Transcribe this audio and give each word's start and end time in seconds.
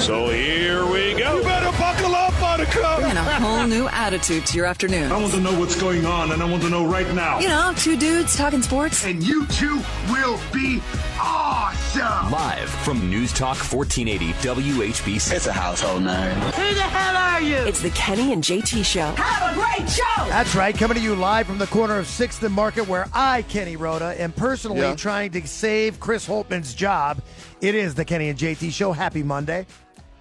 So 0.00 0.28
here 0.30 0.84
we 0.86 1.12
go. 1.14 1.36
You 1.36 1.42
better 1.42 1.70
buckle 1.78 2.14
up, 2.14 2.32
Buttercup. 2.40 2.98
Bringing 3.00 3.16
a 3.18 3.22
whole 3.40 3.66
new 3.66 3.86
attitude 3.88 4.46
to 4.46 4.56
your 4.56 4.66
afternoon. 4.66 5.12
I 5.12 5.16
want 5.18 5.32
to 5.34 5.40
know 5.40 5.56
what's 5.58 5.78
going 5.80 6.04
on, 6.06 6.32
and 6.32 6.42
I 6.42 6.50
want 6.50 6.62
to 6.62 6.70
know 6.70 6.86
right 6.86 7.06
now. 7.14 7.38
You 7.38 7.48
know, 7.48 7.72
two 7.76 7.96
dudes 7.98 8.34
talking 8.36 8.62
sports. 8.62 9.04
And 9.04 9.22
you 9.22 9.46
two 9.46 9.80
will 10.08 10.40
be 10.52 10.80
awesome. 11.20 12.32
Live 12.32 12.70
from 12.70 13.08
News 13.10 13.32
Talk 13.32 13.56
1480 13.58 14.32
WHBC. 14.72 15.32
It's 15.36 15.46
a 15.46 15.52
household 15.52 16.02
name. 16.02 16.34
Who 16.34 16.74
the 16.74 16.80
hell 16.80 17.16
are 17.16 17.40
you? 17.42 17.56
It's 17.56 17.82
the 17.82 17.90
Kenny 17.90 18.32
and 18.32 18.42
JT 18.42 18.84
Show. 18.84 19.12
Have 19.16 19.52
a 19.52 19.54
great 19.54 19.88
show. 19.88 20.04
That's 20.28 20.54
right, 20.56 20.76
coming 20.76 20.96
to 20.96 21.02
you 21.02 21.14
live 21.14 21.46
from 21.46 21.58
the 21.58 21.66
corner 21.66 21.98
of 21.98 22.06
6th 22.06 22.42
and 22.42 22.54
Market, 22.54 22.88
where 22.88 23.06
I, 23.12 23.42
Kenny 23.42 23.76
Roda, 23.76 24.20
am 24.20 24.32
personally 24.32 24.80
Yeah. 24.80 24.94
trying 24.96 25.30
to 25.32 25.46
save 25.46 26.00
Chris 26.00 26.26
Holtmann's 26.26 26.72
job. 26.74 27.20
It 27.60 27.74
is 27.74 27.94
the 27.94 28.04
Kenny 28.06 28.30
and 28.30 28.38
JT 28.38 28.70
Show. 28.72 28.92
Happy 28.92 29.22
Monday. 29.22 29.66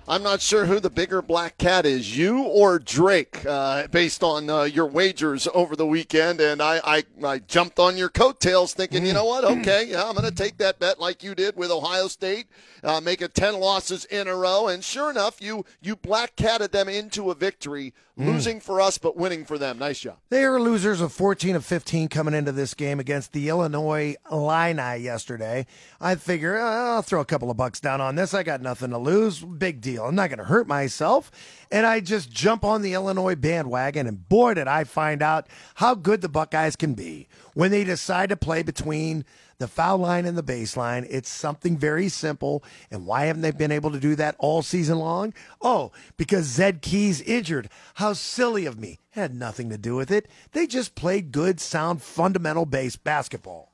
I'm 0.10 0.24
not 0.24 0.42
sure 0.42 0.66
who 0.66 0.80
the 0.80 0.90
bigger 0.90 1.22
black 1.22 1.60
cat 1.60 1.86
is, 1.86 2.18
you 2.18 2.42
or 2.42 2.80
Drake, 2.80 3.46
uh, 3.46 3.86
based 3.90 4.24
on 4.24 4.50
uh, 4.50 4.64
your 4.64 4.88
wagers 4.88 5.48
over 5.54 5.76
the 5.76 5.86
weekend. 5.86 6.42
And 6.42 6.64
I, 6.64 6.82
I, 6.84 7.04
I 7.24 7.38
jumped 7.38 7.78
on 7.78 7.96
your 7.96 8.10
coattails 8.10 8.74
thinking, 8.74 9.06
you 9.06 9.14
know 9.14 9.26
what? 9.26 9.44
Okay, 9.44 9.86
yeah, 9.86 10.04
I'm 10.04 10.16
going 10.16 10.26
to 10.26 10.32
take 10.32 10.58
that 10.58 10.80
bet 10.80 11.00
like 11.00 11.22
you 11.22 11.36
did 11.36 11.56
with 11.56 11.70
Ohio 11.70 12.08
State, 12.08 12.48
uh, 12.84 13.00
make 13.00 13.22
it 13.22 13.36
10 13.36 13.60
losses 13.60 14.06
in 14.06 14.28
a 14.28 14.36
row. 14.36 14.68
And 14.68 14.84
sure 14.84 15.12
enough, 15.12 15.40
you, 15.44 15.64
you 15.80 15.96
black 15.96 16.36
catted 16.36 16.72
them 16.72 16.90
into 16.90 17.30
a 17.30 17.36
victory, 17.36 17.94
losing 18.18 18.60
for 18.60 18.82
us, 18.82 18.98
but 18.98 19.16
winning 19.16 19.46
for 19.46 19.58
them. 19.58 19.78
Nice 19.78 20.00
job. 20.00 20.18
They 20.30 20.44
are 20.44 20.60
losers 20.60 21.00
of 21.00 21.14
14 21.14 21.56
of 21.56 21.64
15 21.64 22.10
coming 22.10 22.34
into 22.34 22.52
this 22.52 22.74
game 22.74 23.00
against 23.00 23.32
the 23.32 23.48
Illinois 23.48 24.16
Illini 24.30 24.98
yesterday. 24.98 25.66
I 26.02 26.16
figure 26.16 26.60
uh, 26.60 26.96
I'll 26.96 27.02
throw 27.02 27.22
a 27.22 27.26
couple 27.26 27.50
of 27.50 27.56
bucks 27.56 27.80
down 27.80 28.02
on 28.02 28.16
this. 28.16 28.34
I 28.34 28.44
got 28.44 28.62
nothing 28.62 28.90
to 28.90 28.98
lose. 28.98 29.40
Big 29.40 29.80
deal. 29.80 29.99
I'm 30.06 30.16
not 30.16 30.30
going 30.30 30.40
to 30.40 30.46
hurt 30.46 30.68
myself. 30.68 31.32
And 31.72 31.86
I 31.86 32.00
just 32.00 32.32
jump 32.32 32.64
on 32.64 32.82
the 32.82 32.94
Illinois 32.94 33.36
bandwagon, 33.36 34.08
and 34.08 34.28
boy, 34.28 34.56
did 34.56 34.68
I 34.68 34.84
find 34.84 35.22
out 35.22 35.48
how 35.76 35.94
good 35.96 36.22
the 36.22 36.30
Buckeyes 36.30 36.76
can 36.76 36.96
be 36.96 37.28
when 37.54 37.72
they 37.72 37.84
decide 37.84 38.30
to 38.30 38.36
play 38.36 38.64
between 38.64 39.26
the 39.60 39.68
foul 39.68 39.98
line 39.98 40.26
and 40.26 40.38
the 40.38 40.44
baseline. 40.44 41.06
It's 41.10 41.30
something 41.30 41.78
very 41.78 42.10
simple. 42.10 42.64
And 42.90 43.06
why 43.06 43.26
haven't 43.26 43.44
they 43.44 43.52
been 43.52 43.72
able 43.72 43.92
to 43.92 44.00
do 44.00 44.16
that 44.16 44.36
all 44.40 44.62
season 44.62 44.98
long? 44.98 45.34
Oh, 45.62 45.92
because 46.18 46.46
Zed 46.46 46.82
Key's 46.82 47.22
injured. 47.22 47.70
How 47.96 48.14
silly 48.14 48.66
of 48.66 48.80
me. 48.80 49.00
Had 49.12 49.36
nothing 49.36 49.70
to 49.70 49.78
do 49.78 49.96
with 49.96 50.12
it. 50.12 50.28
They 50.54 50.66
just 50.66 50.96
played 50.96 51.32
good, 51.32 51.60
sound, 51.60 52.02
fundamental 52.02 52.66
base 52.66 52.96
basketball. 52.96 53.69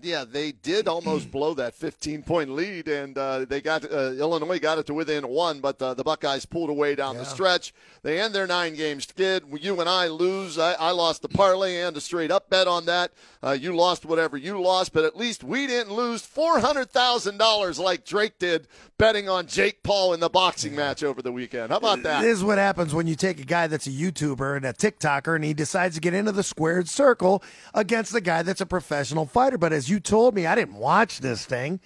Yeah, 0.00 0.24
they 0.24 0.52
did 0.52 0.88
almost 0.88 1.30
blow 1.30 1.52
that 1.52 1.74
15 1.74 2.22
point 2.22 2.48
lead, 2.48 2.88
and 2.88 3.16
uh, 3.18 3.44
they 3.44 3.60
got 3.60 3.84
uh, 3.84 4.12
Illinois 4.12 4.58
got 4.58 4.78
it 4.78 4.86
to 4.86 4.94
within 4.94 5.28
one, 5.28 5.60
but 5.60 5.80
uh, 5.82 5.92
the 5.92 6.02
Buckeyes 6.02 6.46
pulled 6.46 6.70
away 6.70 6.94
down 6.94 7.18
the 7.18 7.24
stretch. 7.24 7.74
They 8.02 8.18
end 8.18 8.34
their 8.34 8.46
nine 8.46 8.74
game 8.74 9.02
skid. 9.02 9.44
You 9.60 9.78
and 9.80 9.88
I 9.90 10.06
lose. 10.06 10.58
I, 10.58 10.72
I 10.72 10.92
lost 10.92 11.20
the 11.20 11.28
parlay 11.28 11.76
and 11.82 11.94
a 11.94 12.00
straight 12.00 12.30
up 12.30 12.48
bet 12.48 12.66
on 12.66 12.86
that. 12.86 13.12
Uh, 13.42 13.50
you 13.50 13.76
lost 13.76 14.06
whatever 14.06 14.38
you 14.38 14.58
lost, 14.62 14.94
but 14.94 15.04
at 15.04 15.14
least 15.14 15.44
we 15.44 15.66
didn't 15.66 15.92
lose 15.92 16.22
four 16.22 16.60
hundred 16.60 16.90
thousand 16.90 17.36
dollars 17.36 17.78
like 17.78 18.06
Drake 18.06 18.38
did 18.38 18.68
betting 18.96 19.28
on 19.28 19.46
Jake 19.46 19.82
Paul 19.82 20.14
in 20.14 20.20
the 20.20 20.28
boxing 20.30 20.76
match 20.76 21.02
over 21.02 21.20
the 21.20 21.32
weekend. 21.32 21.70
How 21.70 21.78
about 21.78 22.02
that? 22.04 22.22
This 22.22 22.38
is 22.38 22.44
what 22.44 22.56
happens 22.56 22.94
when 22.94 23.08
you 23.08 23.16
take 23.16 23.40
a 23.40 23.44
guy 23.44 23.66
that's 23.66 23.88
a 23.88 23.90
YouTuber 23.90 24.56
and 24.56 24.64
a 24.64 24.72
TikToker 24.72 25.34
and 25.34 25.44
he 25.44 25.52
decides 25.52 25.96
to 25.96 26.00
get 26.00 26.14
into 26.14 26.30
the 26.30 26.44
squared 26.44 26.88
circle 26.88 27.42
against 27.74 28.12
the 28.12 28.20
guy 28.20 28.42
that's 28.42 28.60
a 28.60 28.66
professional 28.66 29.26
fighter. 29.26 29.58
But 29.58 29.72
as 29.82 29.90
you 29.90 29.98
told 29.98 30.32
me, 30.32 30.46
I 30.46 30.54
didn't 30.54 30.76
watch 30.76 31.18
this 31.18 31.44
thing. 31.44 31.80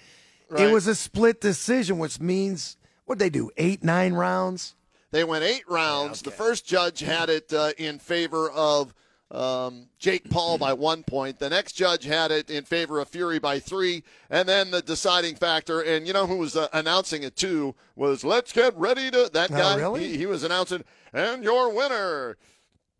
It 0.55 0.71
was 0.71 0.85
a 0.85 0.93
split 0.93 1.41
decision, 1.41 1.97
which 1.97 2.19
means 2.19 2.77
what 3.05 3.17
they 3.17 3.29
do 3.31 3.49
eight, 3.57 3.83
nine 3.83 4.13
rounds. 4.13 4.75
They 5.09 5.23
went 5.23 5.43
eight 5.43 5.67
rounds. 5.67 6.21
The 6.21 6.29
first 6.31 6.67
judge 6.67 6.99
had 6.99 7.29
it 7.31 7.51
uh, 7.51 7.71
in 7.77 7.97
favor 7.97 8.51
of 8.51 8.93
um, 9.31 9.89
Jake 9.97 10.29
Paul 10.29 10.59
by 10.59 10.73
one 10.91 11.01
point. 11.03 11.39
The 11.39 11.49
next 11.49 11.73
judge 11.73 12.03
had 12.05 12.29
it 12.29 12.51
in 12.51 12.65
favor 12.65 12.99
of 12.99 13.07
Fury 13.09 13.39
by 13.39 13.59
three. 13.59 14.03
And 14.29 14.47
then 14.47 14.69
the 14.69 14.81
deciding 14.83 15.35
factor, 15.37 15.81
and 15.81 16.05
you 16.05 16.13
know 16.13 16.27
who 16.27 16.37
was 16.37 16.55
uh, 16.55 16.67
announcing 16.71 17.23
it 17.23 17.35
too, 17.35 17.73
was 17.95 18.23
let's 18.23 18.53
get 18.53 18.77
ready 18.77 19.09
to. 19.09 19.31
That 19.33 19.51
Oh, 19.51 19.55
guy, 19.57 19.75
really? 19.77 20.07
he, 20.07 20.17
he 20.19 20.25
was 20.27 20.43
announcing, 20.43 20.83
and 21.13 21.43
your 21.43 21.73
winner. 21.73 22.37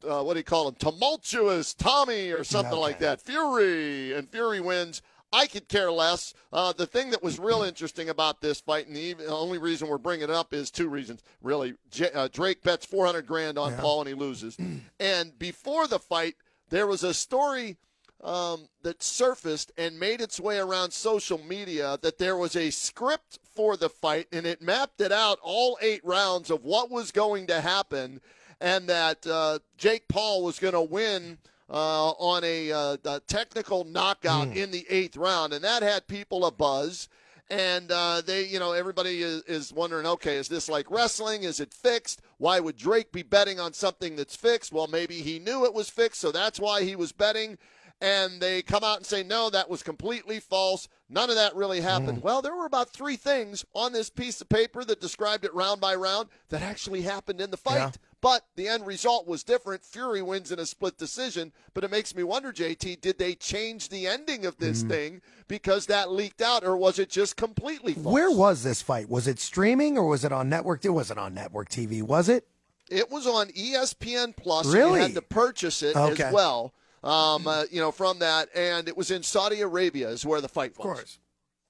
Uh, 0.08 0.24
what 0.24 0.34
do 0.34 0.40
you 0.40 0.44
call 0.44 0.68
him? 0.68 0.76
Tumultuous 0.76 1.74
Tommy 1.74 2.32
or 2.32 2.44
something 2.44 2.78
like 2.78 3.00
that. 3.00 3.22
Fury. 3.22 4.14
And 4.14 4.30
Fury 4.30 4.60
wins. 4.60 5.02
I 5.34 5.48
could 5.48 5.68
care 5.68 5.92
less. 5.92 6.34
Uh, 6.54 6.72
the 6.72 6.86
thing 6.86 7.10
that 7.12 7.22
was 7.22 7.38
real 7.38 7.62
interesting 7.64 8.10
about 8.10 8.40
this 8.40 8.62
fight, 8.62 8.88
and 8.88 8.96
the, 8.96 9.26
only 9.28 9.58
reason 9.58 9.90
we're 9.90 9.98
bringing 9.98 10.24
it 10.24 10.30
up 10.30 10.54
is 10.54 10.72
two 10.72 10.88
reasons, 10.88 11.22
really. 11.42 11.74
J- 11.92 12.12
uh, 12.14 12.30
Drake 12.32 12.64
bets 12.64 12.86
400 12.86 13.26
grand 13.28 13.58
on 13.58 13.76
Paul 13.76 14.02
and 14.02 14.08
he 14.08 14.14
loses. 14.14 14.58
and 15.00 15.38
before 15.38 15.88
the 15.88 16.00
fight, 16.00 16.36
there 16.70 16.88
was 16.88 17.04
a 17.04 17.14
story 17.14 17.78
um, 18.24 18.68
that 18.84 19.04
surfaced 19.04 19.72
and 19.78 20.00
made 20.00 20.22
its 20.22 20.40
way 20.40 20.58
around 20.58 20.92
social 20.92 21.38
media 21.38 22.00
that 22.02 22.18
there 22.18 22.38
was 22.38 22.56
a 22.56 22.70
script 22.72 23.40
for 23.54 23.78
the 23.78 23.90
fight 23.90 24.28
and 24.32 24.46
it 24.46 24.62
mapped 24.62 25.02
it 25.02 25.12
out 25.12 25.40
all 25.44 25.78
eight 25.82 26.02
rounds 26.04 26.50
of 26.50 26.64
what 26.64 26.90
was 26.90 27.12
going 27.12 27.48
to 27.48 27.62
happen 27.62 28.20
and 28.60 28.88
that 28.90 29.26
uh, 29.28 29.60
Jake 29.78 30.08
Paul 30.08 30.44
was 30.44 30.60
going 30.60 30.74
to 30.74 30.82
win 30.82 31.38
uh, 31.70 32.10
on 32.12 32.44
a, 32.44 32.72
uh, 32.72 32.98
a 33.06 33.20
technical 33.28 33.84
knockout 33.84 34.48
in 34.56 34.72
the 34.72 34.86
eighth 34.90 35.18
round, 35.18 35.54
and 35.54 35.64
that 35.64 35.84
had 35.84 36.08
people 36.08 36.46
a 36.46 36.52
buzz 36.52 37.10
And 37.50 37.92
uh, 37.92 38.22
they, 38.26 38.46
you 38.46 38.60
know, 38.60 38.74
everybody 38.74 39.22
is, 39.22 39.42
is 39.44 39.72
wondering, 39.72 40.06
okay, 40.06 40.36
is 40.36 40.50
this 40.50 40.68
like 40.68 40.92
wrestling? 40.92 41.44
Is 41.44 41.60
it 41.60 41.74
fixed? 41.74 42.22
Why 42.38 42.60
would 42.60 42.76
Drake 42.76 43.12
be 43.12 43.24
betting 43.24 43.60
on 43.60 43.74
something 43.74 44.16
that's 44.18 44.36
fixed? 44.36 44.74
Well, 44.74 44.88
maybe 44.88 45.16
he 45.16 45.40
knew 45.40 45.64
it 45.64 45.74
was 45.74 45.90
fixed, 45.90 46.20
so 46.20 46.32
that's 46.32 46.60
why 46.60 46.84
he 46.84 46.96
was 46.96 47.14
betting. 47.14 47.58
And 48.02 48.42
they 48.42 48.62
come 48.62 48.84
out 48.84 48.98
and 48.98 49.06
say, 49.06 49.24
no, 49.24 49.50
that 49.50 49.70
was 49.70 49.82
completely 49.82 50.40
false. 50.40 50.88
None 51.10 51.30
of 51.30 51.36
that 51.38 51.56
really 51.56 51.82
happened. 51.82 52.22
Well, 52.22 52.42
there 52.42 52.56
were 52.56 52.66
about 52.66 52.90
three 52.90 53.16
things 53.16 53.66
on 53.74 53.94
this 53.94 54.10
piece 54.10 54.42
of 54.42 54.50
paper 54.50 54.84
that 54.84 55.00
described 55.02 55.46
it 55.46 55.54
round 55.54 55.80
by 55.82 55.96
round 55.96 56.28
that 56.50 56.62
actually 56.62 57.02
happened 57.04 57.40
in 57.42 57.50
the 57.50 57.58
fight. 57.58 57.76
Yeah. 57.76 57.92
But 58.20 58.44
the 58.56 58.68
end 58.68 58.88
result 58.88 59.28
was 59.28 59.44
different. 59.44 59.84
Fury 59.84 60.22
wins 60.22 60.52
in 60.52 60.58
a 60.60 60.66
split 60.66 60.98
decision. 60.98 61.52
But 61.74 61.84
it 61.84 61.92
makes 61.92 62.16
me 62.16 62.24
wonder, 62.24 62.52
JT, 62.52 63.00
did 63.02 63.20
they 63.20 63.36
change 63.36 63.90
the 63.90 64.08
ending 64.08 64.46
of 64.46 64.58
this 64.58 64.82
thing 64.82 65.22
because 65.48 65.86
that 65.86 66.12
leaked 66.12 66.42
out, 66.42 66.64
or 66.64 66.76
was 66.76 66.98
it 66.98 67.10
just 67.10 67.38
completely 67.38 67.94
false? 67.94 68.14
Where 68.14 68.32
was 68.32 68.64
this 68.64 68.82
fight? 68.82 69.08
Was 69.10 69.28
it 69.28 69.40
streaming 69.40 69.98
or 69.98 70.08
was 70.08 70.26
it 70.26 70.32
on 70.32 70.50
network? 70.50 70.84
It 70.84 70.90
wasn't 70.90 71.20
on 71.20 71.34
network 71.36 71.70
TV, 71.70 72.02
was 72.02 72.28
it? 72.28 72.48
It 72.90 73.12
was 73.12 73.28
on 73.28 73.50
ESPN 73.50 74.36
Plus. 74.36 74.66
Really? 74.66 74.94
You 75.00 75.06
had 75.06 75.14
to 75.16 75.22
purchase 75.22 75.84
it 75.84 75.96
Okay. 75.96 76.24
as 76.24 76.34
well. 76.34 76.74
Um, 77.04 77.48
uh, 77.48 77.66
you 77.70 77.80
know, 77.80 77.92
from 77.92 78.20
that, 78.20 78.50
and 78.56 78.88
it 78.88 78.98
was 78.98 79.12
in 79.12 79.22
Saudi 79.22 79.62
Arabia, 79.62 80.10
is 80.10 80.26
where 80.26 80.42
the 80.42 80.50
fight 80.50 80.72
was. 80.72 80.78
Of 80.78 80.96
course. 80.96 81.20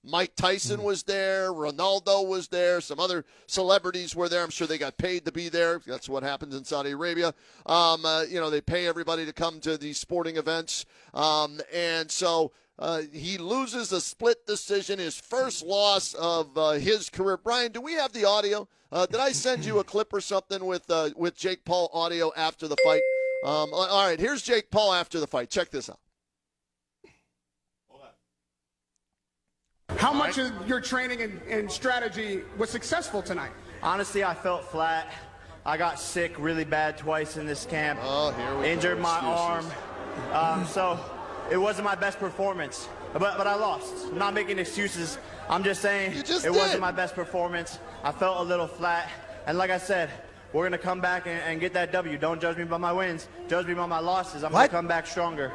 Mike 0.08 0.36
Tyson 0.36 0.84
was 0.84 1.04
there. 1.04 1.52
Ronaldo 1.52 2.26
was 2.28 2.48
there. 2.48 2.80
Some 2.82 3.00
other 3.00 3.26
celebrities 3.46 4.16
were 4.16 4.30
there. 4.30 4.44
I'm 4.44 4.50
sure 4.50 4.66
they 4.66 4.78
got 4.78 4.98
paid 4.98 5.26
to 5.26 5.32
be 5.32 5.50
there. 5.50 5.82
That's 5.86 6.08
what 6.08 6.24
happens 6.24 6.56
in 6.56 6.64
Saudi 6.64 6.92
Arabia. 6.92 7.34
Um, 7.66 8.06
uh, 8.06 8.24
you 8.24 8.40
know, 8.40 8.50
they 8.50 8.62
pay 8.62 8.88
everybody 8.88 9.26
to 9.26 9.34
come 9.34 9.60
to 9.62 9.78
these 9.78 9.98
sporting 9.98 10.38
events. 10.38 10.86
Um, 11.14 11.60
and 11.74 12.10
so 12.10 12.54
uh, 12.80 13.02
he 13.12 13.38
loses 13.38 13.92
a 13.92 14.00
split 14.00 14.46
decision, 14.46 15.00
his 15.00 15.20
first 15.20 15.66
loss 15.66 16.14
of 16.14 16.58
uh, 16.58 16.72
his 16.72 17.10
career. 17.10 17.38
Brian, 17.38 17.72
do 17.72 17.82
we 17.82 17.94
have 17.94 18.14
the 18.14 18.26
audio? 18.26 18.68
Uh, 18.92 19.06
did 19.06 19.20
I 19.20 19.34
send 19.34 19.66
you 19.66 19.80
a 19.80 19.84
clip 19.84 20.14
or 20.14 20.22
something 20.22 20.64
with 20.66 20.90
uh, 20.90 21.10
with 21.18 21.36
Jake 21.36 21.66
Paul 21.66 21.90
audio 21.92 22.32
after 22.38 22.68
the 22.68 22.78
fight? 22.86 23.02
Um, 23.44 23.70
all 23.74 24.08
right, 24.08 24.20
here's 24.20 24.42
Jake 24.42 24.72
Paul 24.72 24.94
after 24.94 25.20
the 25.20 25.28
fight. 25.28 25.50
Check 25.50 25.72
this 25.72 25.90
out. 25.90 26.00
How 29.98 30.14
much 30.14 30.38
of 30.38 30.68
your 30.68 30.80
training 30.80 31.22
and, 31.22 31.42
and 31.50 31.72
strategy 31.72 32.42
was 32.58 32.70
successful 32.70 33.22
tonight? 33.22 33.52
Honestly, 33.82 34.24
I 34.24 34.34
felt 34.34 34.64
flat. 34.66 35.12
I 35.66 35.78
got 35.78 36.00
sick 36.00 36.34
really 36.38 36.64
bad 36.66 36.98
twice 36.98 37.38
in 37.38 37.46
this 37.46 37.66
camp. 37.66 38.00
Oh, 38.04 38.32
here 38.32 38.56
we 38.56 38.64
go. 38.64 38.64
Injured 38.64 39.00
my 39.00 39.18
Excuses. 39.18 39.74
arm. 40.32 40.60
Um, 40.60 40.66
so 40.66 41.00
it 41.52 41.58
wasn't 41.58 41.86
my 41.86 41.96
best 41.96 42.20
performance. 42.20 42.88
but 43.14 43.38
but 43.38 43.48
I 43.48 43.56
lost. 43.56 44.06
I'm 44.12 44.18
not 44.18 44.34
making 44.34 44.60
excuses. 44.60 45.18
I'm 45.50 45.64
just 45.64 45.82
saying 45.82 46.14
just 46.24 46.46
it 46.46 46.52
did. 46.52 46.58
wasn't 46.58 46.82
my 46.82 46.92
best 46.92 47.16
performance. 47.16 47.80
I 48.04 48.12
felt 48.12 48.40
a 48.40 48.44
little 48.44 48.68
flat, 48.68 49.10
and 49.46 49.58
like 49.58 49.70
I 49.72 49.78
said, 49.78 50.10
we're 50.54 50.64
gonna 50.64 50.78
come 50.78 51.02
back 51.02 51.28
and, 51.28 51.42
and 51.42 51.60
get 51.60 51.74
that 51.74 51.92
W. 51.92 52.18
Don't 52.18 52.40
judge 52.42 52.58
me 52.58 52.64
by 52.64 52.78
my 52.78 52.94
wins. 52.94 53.28
Judge 53.48 53.68
me 53.68 53.74
by 53.74 53.86
my 53.86 54.00
losses. 54.00 54.44
I'm 54.44 54.52
gonna 54.52 54.68
come 54.70 54.88
back 54.88 55.06
stronger. 55.08 55.52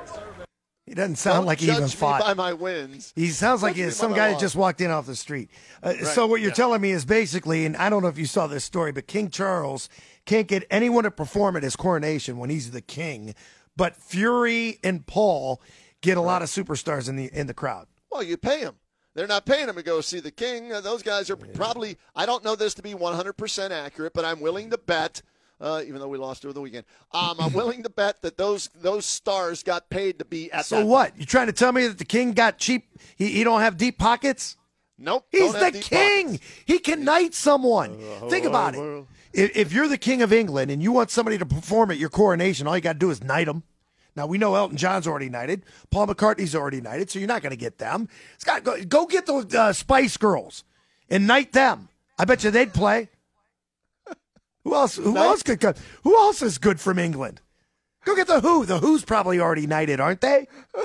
He 0.92 0.96
doesn't 0.96 1.16
sound 1.16 1.36
Don't 1.38 1.46
like 1.46 1.60
he 1.60 1.68
judge 1.68 1.76
even 1.76 1.86
me 1.86 1.90
fought. 1.92 2.20
by 2.20 2.34
my 2.34 2.52
wins. 2.52 3.14
He 3.16 3.28
sounds 3.28 3.62
like 3.62 3.76
he's 3.76 3.96
some 3.96 4.12
guy 4.12 4.30
that 4.30 4.38
just 4.38 4.54
walked 4.54 4.82
in 4.82 4.90
off 4.90 5.06
the 5.06 5.16
street. 5.16 5.48
Uh, 5.82 5.94
So 6.04 6.26
what 6.26 6.42
you're 6.42 6.50
yeah. 6.50 6.54
telling 6.54 6.82
me 6.82 6.90
is 6.90 7.06
basically, 7.06 7.64
and 7.64 7.74
I 7.78 7.88
don't 7.88 8.02
know 8.02 8.08
if 8.10 8.18
you 8.18 8.26
saw 8.26 8.46
this 8.46 8.62
story, 8.62 8.92
but 8.92 9.06
King 9.06 9.30
Charles 9.30 9.88
can't 10.26 10.46
get 10.46 10.66
anyone 10.70 11.04
to 11.04 11.10
perform 11.10 11.56
at 11.56 11.62
his 11.62 11.76
coronation 11.76 12.36
when 12.36 12.50
he's 12.50 12.72
the 12.72 12.82
king, 12.82 13.34
but 13.74 13.96
Fury 13.96 14.80
and 14.84 15.06
Paul 15.06 15.62
get 16.02 16.18
a 16.18 16.20
lot 16.20 16.42
of 16.42 16.50
superstars 16.50 17.08
in 17.08 17.16
the 17.16 17.30
in 17.32 17.46
the 17.46 17.54
crowd. 17.54 17.86
Well, 18.10 18.22
you 18.22 18.36
pay 18.36 18.62
them. 18.62 18.74
They're 19.14 19.26
not 19.26 19.46
paying 19.46 19.68
them 19.68 19.76
to 19.76 19.82
go 19.82 20.02
see 20.02 20.20
the 20.20 20.30
king. 20.30 20.74
Uh, 20.74 20.82
those 20.82 21.02
guys 21.02 21.30
are 21.30 21.36
probably. 21.36 21.96
I 22.14 22.26
don't 22.26 22.44
know 22.44 22.54
this 22.54 22.74
to 22.74 22.82
be 22.82 22.92
100% 22.92 23.70
accurate, 23.70 24.12
but 24.12 24.26
I'm 24.26 24.40
willing 24.40 24.68
to 24.68 24.76
bet. 24.78 25.22
Uh, 25.62 25.80
even 25.86 26.00
though 26.00 26.08
we 26.08 26.18
lost 26.18 26.44
over 26.44 26.52
the 26.52 26.60
weekend, 26.60 26.84
um, 27.12 27.36
I'm 27.38 27.52
willing 27.52 27.84
to 27.84 27.88
bet 27.88 28.20
that 28.22 28.36
those 28.36 28.68
those 28.74 29.06
stars 29.06 29.62
got 29.62 29.88
paid 29.90 30.18
to 30.18 30.24
be 30.24 30.50
at 30.50 30.64
So 30.64 30.84
what? 30.84 31.16
You 31.16 31.24
trying 31.24 31.46
to 31.46 31.52
tell 31.52 31.70
me 31.70 31.86
that 31.86 31.98
the 31.98 32.04
king 32.04 32.32
got 32.32 32.58
cheap? 32.58 32.86
He, 33.16 33.28
he 33.28 33.44
don't 33.44 33.60
have 33.60 33.76
deep 33.76 33.96
pockets? 33.96 34.56
Nope. 34.98 35.24
He's 35.30 35.52
the 35.52 35.70
king. 35.70 36.26
pockets. 36.26 36.44
He 36.64 36.78
can 36.80 37.04
knight 37.04 37.34
someone. 37.34 37.96
Think 38.28 38.44
about 38.44 38.74
it. 38.74 39.06
If, 39.32 39.56
if 39.56 39.72
you're 39.72 39.88
the 39.88 39.98
king 39.98 40.20
of 40.20 40.32
England 40.32 40.70
and 40.70 40.82
you 40.82 40.90
want 40.90 41.10
somebody 41.10 41.38
to 41.38 41.46
perform 41.46 41.92
at 41.92 41.96
your 41.96 42.10
coronation, 42.10 42.66
all 42.66 42.76
you 42.76 42.82
got 42.82 42.94
to 42.94 42.98
do 42.98 43.10
is 43.10 43.22
knight 43.22 43.46
them. 43.46 43.62
Now 44.16 44.26
we 44.26 44.38
know 44.38 44.54
Elton 44.56 44.76
John's 44.76 45.06
already 45.06 45.28
knighted, 45.28 45.64
Paul 45.90 46.08
McCartney's 46.08 46.54
already 46.54 46.80
knighted, 46.80 47.08
so 47.08 47.18
you're 47.18 47.28
not 47.28 47.40
going 47.40 47.50
to 47.50 47.56
get 47.56 47.78
them. 47.78 48.08
Scott, 48.38 48.64
go, 48.64 48.82
go 48.84 49.06
get 49.06 49.26
the 49.26 49.46
uh, 49.58 49.72
Spice 49.72 50.16
Girls 50.16 50.64
and 51.08 51.26
knight 51.26 51.52
them. 51.52 51.88
I 52.18 52.24
bet 52.24 52.44
you 52.44 52.50
they'd 52.50 52.74
play. 52.74 53.08
Who 54.64 54.74
else? 54.74 54.96
Who 54.96 55.16
else 55.16 55.42
could 55.42 55.60
go? 55.60 55.74
Who 56.04 56.16
else 56.16 56.42
is 56.42 56.58
good 56.58 56.80
from 56.80 56.98
England? 56.98 57.40
Go 58.04 58.16
get 58.16 58.26
the 58.26 58.40
Who. 58.40 58.64
The 58.64 58.78
Who's 58.78 59.04
probably 59.04 59.40
already 59.40 59.66
knighted, 59.66 60.00
aren't 60.00 60.20
they? 60.20 60.46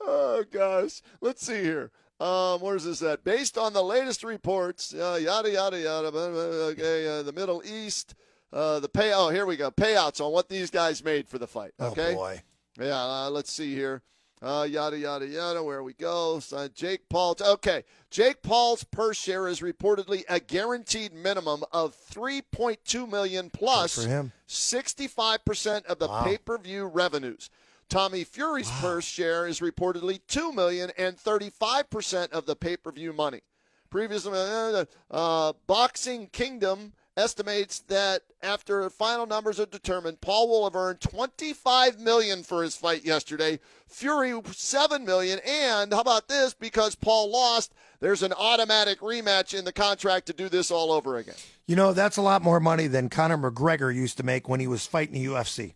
Oh 0.00 0.44
gosh. 0.50 1.02
Let's 1.20 1.44
see 1.44 1.62
here. 1.62 1.90
Um, 2.20 2.60
where's 2.60 2.84
this 2.84 3.02
at? 3.02 3.24
Based 3.24 3.58
on 3.58 3.72
the 3.72 3.82
latest 3.82 4.22
reports, 4.22 4.94
uh, 4.94 5.18
yada 5.20 5.50
yada 5.50 5.78
yada. 5.80 6.08
Okay, 6.08 7.08
uh, 7.08 7.22
the 7.22 7.32
Middle 7.32 7.62
East, 7.64 8.14
uh, 8.52 8.78
the 8.80 8.88
pay. 8.88 9.12
Oh, 9.12 9.30
here 9.30 9.46
we 9.46 9.56
go. 9.56 9.70
Payouts 9.70 10.24
on 10.24 10.32
what 10.32 10.48
these 10.48 10.70
guys 10.70 11.02
made 11.02 11.28
for 11.28 11.38
the 11.38 11.46
fight. 11.46 11.72
Okay. 11.80 12.12
Oh 12.12 12.16
boy. 12.16 12.42
Yeah, 12.80 13.02
uh, 13.02 13.30
let's 13.30 13.50
see 13.52 13.74
here. 13.74 14.02
Uh, 14.42 14.66
yada 14.68 14.98
yada 14.98 15.26
yada. 15.26 15.62
Where 15.62 15.82
we 15.82 15.94
go? 15.94 16.38
So 16.40 16.68
Jake 16.68 17.08
Paul. 17.08 17.36
Okay, 17.40 17.84
Jake 18.10 18.42
Paul's 18.42 18.84
per 18.84 19.14
share 19.14 19.48
is 19.48 19.60
reportedly 19.60 20.24
a 20.28 20.38
guaranteed 20.38 21.14
minimum 21.14 21.64
of 21.72 21.94
three 21.94 22.42
point 22.42 22.78
two 22.84 23.06
million 23.06 23.48
plus 23.48 23.96
Good 23.96 24.02
for 24.04 24.08
him. 24.08 24.32
sixty-five 24.46 25.44
percent 25.44 25.86
of 25.86 25.98
the 25.98 26.08
pay-per-view 26.08 26.86
revenues. 26.86 27.48
Tommy 27.88 28.24
Fury's 28.24 28.70
per 28.80 29.00
share 29.00 29.46
is 29.46 29.60
reportedly 29.60 30.20
two 30.26 30.52
million 30.52 30.90
and 30.98 31.18
thirty-five 31.18 31.88
percent 31.88 32.32
of 32.32 32.44
the 32.44 32.56
pay-per-view 32.56 33.12
money. 33.12 33.40
Previously, 33.88 34.32
uh, 34.34 34.84
uh, 35.10 35.52
Boxing 35.66 36.26
Kingdom 36.26 36.92
estimates 37.16 37.80
that 37.80 38.22
after 38.42 38.88
final 38.90 39.26
numbers 39.26 39.60
are 39.60 39.66
determined, 39.66 40.20
Paul 40.20 40.48
will 40.48 40.64
have 40.64 40.74
earned 40.76 41.00
25 41.00 41.98
million 42.00 42.42
for 42.42 42.62
his 42.62 42.76
fight 42.76 43.04
yesterday. 43.04 43.60
Fury 43.86 44.40
7 44.52 45.04
million, 45.04 45.38
and 45.46 45.92
how 45.92 46.00
about 46.00 46.28
this? 46.28 46.54
Because 46.54 46.94
Paul 46.94 47.30
lost, 47.30 47.72
there's 48.00 48.22
an 48.22 48.32
automatic 48.32 49.00
rematch 49.00 49.56
in 49.56 49.64
the 49.64 49.72
contract 49.72 50.26
to 50.26 50.32
do 50.32 50.48
this 50.48 50.70
all 50.70 50.90
over 50.92 51.16
again. 51.16 51.36
You 51.66 51.76
know, 51.76 51.92
that's 51.92 52.16
a 52.16 52.22
lot 52.22 52.42
more 52.42 52.60
money 52.60 52.86
than 52.88 53.08
Conor 53.08 53.38
McGregor 53.38 53.94
used 53.94 54.16
to 54.18 54.22
make 54.24 54.48
when 54.48 54.60
he 54.60 54.66
was 54.66 54.86
fighting 54.86 55.14
the 55.14 55.24
UFC. 55.32 55.74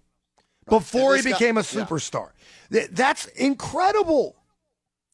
Before 0.69 1.15
he 1.15 1.23
this 1.23 1.33
guy- 1.33 1.39
became 1.39 1.57
a 1.57 1.63
superstar. 1.63 2.31
Th- 2.71 2.91
That's 2.91 3.27
incredible. 3.27 4.37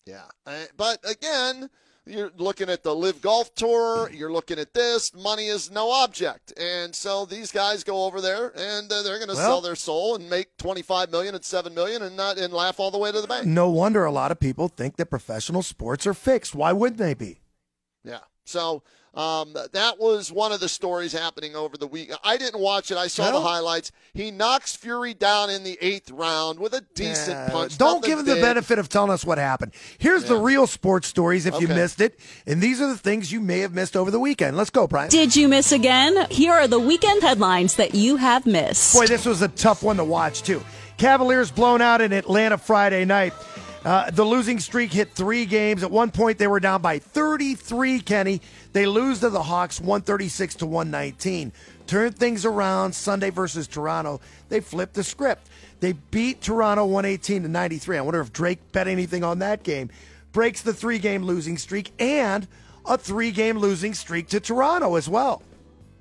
Yeah, 0.06 0.25
Uh, 0.44 0.65
but 0.76 0.99
again, 1.09 1.71
you're 2.06 2.31
looking 2.37 2.69
at 2.69 2.83
the 2.83 2.95
Live 2.95 3.21
Golf 3.23 3.55
Tour. 3.55 4.11
You're 4.12 4.33
looking 4.33 4.59
at 4.59 4.75
this. 4.75 5.15
Money 5.15 5.47
is 5.47 5.71
no 5.71 5.91
object, 5.91 6.53
and 6.59 6.95
so 6.95 7.25
these 7.25 7.51
guys 7.51 7.83
go 7.85 8.05
over 8.05 8.21
there 8.21 8.53
and 8.56 8.93
uh, 8.93 9.03
they're 9.03 9.19
going 9.19 9.31
to 9.31 9.35
Well- 9.35 9.47
sell 9.47 9.61
their 9.61 9.75
soul 9.77 10.15
and 10.17 10.29
make 10.29 10.56
25 10.59 11.11
million 11.11 11.35
and 11.35 11.45
7 11.45 11.75
million 11.75 12.03
and 12.03 12.17
not 12.17 12.39
and 12.39 12.53
laugh 12.53 12.79
all 12.79 12.91
the 12.91 12.99
way 12.99 13.11
to 13.12 13.21
the 13.21 13.27
bank. 13.27 13.47
No 13.47 13.71
wonder 13.71 14.05
a 14.05 14.12
lot 14.12 14.31
of 14.31 14.39
people 14.39 14.69
think 14.69 14.97
that 14.97 15.06
professional 15.06 15.62
sports 15.62 16.06
are 16.06 16.15
fixed. 16.15 16.55
Why 16.55 16.73
wouldn't 16.73 16.99
they 16.99 17.15
be? 17.15 17.41
Yeah. 18.05 18.21
So 18.45 18.83
um, 19.16 19.55
that 19.72 19.99
was 19.99 20.32
one 20.32 20.52
of 20.52 20.61
the 20.61 20.69
stories 20.69 21.12
happening 21.12 21.55
over 21.55 21.76
the 21.76 21.87
week. 21.87 22.12
I 22.25 22.37
didn't 22.37 22.61
watch 22.61 22.90
it. 22.90 22.96
I 22.96 23.06
saw 23.06 23.31
No? 23.31 23.40
the 23.40 23.46
highlights. 23.46 23.93
He 24.12 24.31
knocks 24.31 24.75
Fury 24.75 25.14
down 25.14 25.50
in 25.50 25.62
the 25.62 25.78
eighth 25.81 26.11
round 26.11 26.58
with 26.58 26.75
a 26.75 26.81
decent 26.94 27.37
Yeah, 27.37 27.50
punch. 27.50 27.78
Don't 27.78 27.96
Nothing 27.96 28.11
give 28.11 28.19
him 28.20 28.25
the 28.26 28.40
benefit 28.40 28.78
of 28.78 28.88
telling 28.88 29.11
us 29.11 29.25
what 29.25 29.38
happened. 29.38 29.72
Here's 29.99 30.25
the 30.25 30.37
real 30.37 30.66
sports 30.66 31.08
stories 31.08 31.46
if 31.46 31.61
you 31.61 31.69
missed 31.69 32.00
it. 32.00 32.19
And 32.46 32.61
these 32.61 32.81
are 32.81 32.88
the 32.88 32.99
things 32.99 33.31
you 33.32 33.40
may 33.40 33.61
have 33.61 33.72
missed 33.75 33.96
over 33.96 34.11
the 34.11 34.20
weekend. 34.20 34.56
Let's 34.56 34.70
go, 34.70 34.87
Brian. 34.87 35.11
Did 35.11 35.37
you 35.37 35.49
miss 35.49 35.72
again? 35.72 36.26
Here 36.31 36.52
are 36.52 36.66
the 36.69 36.81
weekend 36.81 37.22
headlines 37.22 37.76
that 37.76 37.94
you 37.94 38.16
have 38.16 38.46
missed. 38.46 38.94
Boy, 38.94 39.06
this 39.06 39.25
was 39.26 39.43
a 39.43 39.49
tough 39.49 39.82
one 39.82 39.96
to 39.99 40.05
watch, 40.05 40.43
too. 40.43 40.62
Cavaliers 40.96 41.50
blown 41.50 41.81
out 41.82 42.00
in 42.00 42.12
Atlanta 42.12 42.56
Friday 42.58 43.05
night. 43.05 43.32
Uh, 43.85 44.11
the 44.11 44.25
losing 44.25 44.59
streak 44.59 44.93
hit 44.93 45.13
three 45.13 45.45
games. 45.45 45.83
At 45.83 45.91
one 45.91 46.11
point, 46.11 46.39
they 46.39 46.47
were 46.47 46.61
down 46.61 46.81
by 46.81 46.99
33, 46.99 48.01
Kenny. 48.01 48.41
They 48.73 48.87
lose 48.87 49.21
to 49.21 49.29
the 49.29 49.43
Hawks 49.43 49.79
136 49.79 50.55
to 50.57 50.67
119. 50.67 51.53
Turn 51.87 52.13
things 52.13 52.47
around 52.47 52.95
Sunday 52.95 53.29
versus 53.29 53.67
Toronto. 53.67 54.23
They 54.49 54.61
flipped 54.61 54.95
the 54.95 55.05
script. 55.05 55.49
They 55.81 55.93
beat 55.93 56.41
Toronto 56.41 56.87
118 56.87 57.43
to 57.43 57.49
93. 57.49 57.99
I 57.99 58.01
wonder 58.01 58.21
if 58.21 58.33
Drake 58.33 58.73
bet 58.73 58.89
anything 58.89 59.23
on 59.23 59.41
that 59.41 59.63
game. 59.63 59.91
Breaks 60.33 60.63
the 60.63 60.73
three 60.73 60.99
game 60.99 61.23
losing 61.23 61.59
streak 61.59 61.93
and 61.99 62.49
a 62.87 62.97
three 62.97 63.31
game 63.31 63.59
losing 63.59 63.93
streak 63.93 64.29
to 64.29 64.41
Toronto 64.41 64.95
as 64.97 65.11
well. 65.11 65.43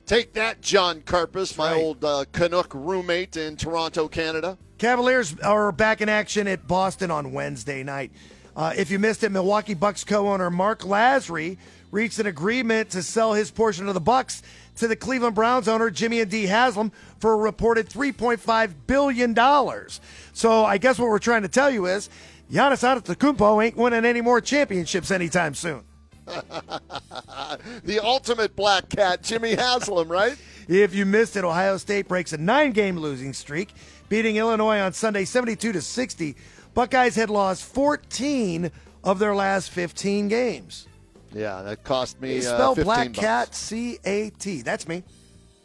Take 0.06 0.34
that, 0.34 0.62
John 0.62 1.02
Carpus, 1.02 1.58
my 1.58 1.72
right. 1.72 1.82
old 1.82 2.04
uh, 2.04 2.26
Canuck 2.32 2.74
roommate 2.74 3.38
in 3.38 3.56
Toronto, 3.56 4.08
Canada. 4.08 4.58
Cavaliers 4.84 5.40
are 5.40 5.72
back 5.72 6.02
in 6.02 6.10
action 6.10 6.46
at 6.46 6.68
Boston 6.68 7.10
on 7.10 7.32
Wednesday 7.32 7.84
night. 7.84 8.12
Uh, 8.54 8.74
if 8.76 8.92
you 8.92 9.00
missed 9.00 9.24
it, 9.24 9.32
Milwaukee 9.32 9.76
Bucks 9.76 10.04
co-owner 10.04 10.50
Mark 10.50 10.82
Lasry 10.82 11.56
reached 11.92 12.20
an 12.20 12.28
agreement 12.28 12.90
to 12.90 13.02
sell 13.02 13.32
his 13.32 13.50
portion 13.50 13.88
of 13.88 13.94
the 13.94 14.02
Bucks 14.02 14.44
to 14.76 14.90
the 14.90 14.98
Cleveland 14.98 15.36
Browns 15.36 15.70
owner 15.70 15.90
Jimmy 15.90 16.20
and 16.20 16.30
Dee 16.30 16.48
Haslam 16.48 16.92
for 17.20 17.32
a 17.32 17.38
reported 17.38 17.88
3.5 17.88 18.74
billion 18.86 19.34
dollars. 19.34 20.02
So 20.34 20.66
I 20.66 20.80
guess 20.80 21.00
what 21.00 21.08
we're 21.08 21.18
trying 21.18 21.44
to 21.44 21.48
tell 21.48 21.72
you 21.72 21.86
is 21.86 22.10
Giannis 22.52 22.84
Antetokounmpo 22.84 23.64
ain't 23.64 23.78
winning 23.78 24.04
any 24.04 24.20
more 24.20 24.42
championships 24.42 25.12
anytime 25.12 25.54
soon. 25.54 25.86
the 26.26 28.02
ultimate 28.04 28.54
black 28.58 28.90
cat, 28.90 29.24
Jimmy 29.24 29.56
Haslam, 29.56 30.10
right? 30.10 30.38
If 30.68 30.96
you 30.96 31.06
missed 31.06 31.36
it, 31.36 31.44
Ohio 31.44 31.78
State 31.78 32.08
breaks 32.08 32.34
a 32.34 32.38
nine-game 32.38 32.98
losing 32.98 33.34
streak, 33.34 33.74
beating 34.14 34.36
Illinois 34.36 34.80
on 34.80 34.94
Sunday 34.94 35.26
72 35.26 35.72
to 35.72 35.82
60. 35.82 36.36
Buckeyes 36.76 37.16
had 37.16 37.32
lost 37.32 37.64
14 37.66 38.70
of 39.04 39.18
their 39.18 39.34
last 39.34 39.72
15 39.72 40.28
games. 40.28 40.88
Yeah, 41.34 41.64
that 41.64 41.84
cost 41.84 42.22
me 42.22 42.38
They 42.40 42.46
uh, 42.46 42.54
spell 42.56 42.76
15 42.76 42.84
Black 42.86 43.08
bucks. 43.08 43.20
Cat 43.20 43.56
C 43.56 43.98
A 44.06 44.30
T. 44.30 44.62
That's 44.62 44.88
me. 44.88 45.02